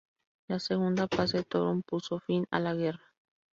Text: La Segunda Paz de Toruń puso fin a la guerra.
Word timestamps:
La 0.49 0.57
Segunda 0.59 1.05
Paz 1.05 1.31
de 1.33 1.43
Toruń 1.43 1.83
puso 1.83 2.19
fin 2.19 2.43
a 2.49 2.59
la 2.59 2.73
guerra. 2.73 3.11